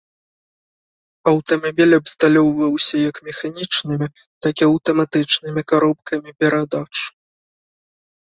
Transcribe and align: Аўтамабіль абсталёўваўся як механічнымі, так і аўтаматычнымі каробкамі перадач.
Аўтамабіль 1.31 1.91
абсталёўваўся 1.97 2.95
як 3.09 3.15
механічнымі, 3.27 4.07
так 4.47 4.53
і 4.63 4.65
аўтаматычнымі 4.69 5.61
каробкамі 5.73 6.29
перадач. 6.41 6.95